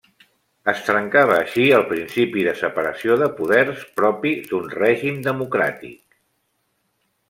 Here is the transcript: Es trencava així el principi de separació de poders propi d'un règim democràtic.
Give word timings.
Es 0.71 0.79
trencava 0.87 1.35
així 1.41 1.65
el 1.81 1.85
principi 1.91 2.47
de 2.49 2.55
separació 2.63 3.19
de 3.25 3.29
poders 3.43 3.87
propi 4.03 4.35
d'un 4.51 4.69
règim 4.77 5.25
democràtic. 5.33 5.99